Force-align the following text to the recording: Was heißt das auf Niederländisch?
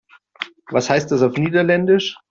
Was 0.71 0.89
heißt 0.89 1.11
das 1.11 1.21
auf 1.21 1.37
Niederländisch? 1.37 2.17